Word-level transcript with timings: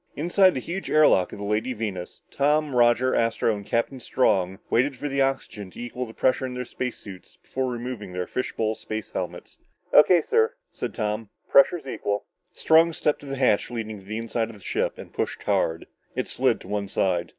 Inside 0.15 0.55
the 0.55 0.59
huge 0.59 0.89
air 0.89 1.07
lock 1.07 1.31
of 1.31 1.37
the 1.37 1.45
Lady 1.45 1.73
Venus, 1.73 2.21
Tom, 2.31 2.75
Roger, 2.75 3.13
Astro 3.13 3.55
and 3.55 3.63
Captain 3.63 3.99
Strong 3.99 4.57
waited 4.71 4.97
for 4.97 5.07
the 5.07 5.21
oxygen 5.21 5.69
to 5.69 5.79
equal 5.79 6.07
the 6.07 6.13
pressure 6.15 6.43
in 6.43 6.55
their 6.55 6.65
space 6.65 6.97
suits 6.97 7.35
before 7.35 7.71
removing 7.71 8.11
their 8.11 8.25
fish 8.25 8.51
bowl 8.51 8.73
space 8.73 9.11
helmets. 9.11 9.59
"O.K., 9.93 10.23
sir," 10.27 10.55
said 10.71 10.95
Tom, 10.95 11.29
"pressure's 11.47 11.85
equal." 11.85 12.25
Strong 12.51 12.93
stepped 12.93 13.19
to 13.19 13.27
the 13.27 13.35
hatch 13.37 13.69
leading 13.69 13.99
to 13.99 14.05
the 14.07 14.17
inside 14.17 14.49
of 14.49 14.55
the 14.55 14.59
ship 14.59 14.97
and 14.97 15.13
pushed 15.13 15.43
hard. 15.43 15.85
It 16.15 16.27
slid 16.27 16.61
to 16.61 16.67
one 16.67 16.87
side. 16.87 17.29